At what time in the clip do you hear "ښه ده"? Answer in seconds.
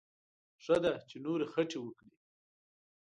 0.63-0.91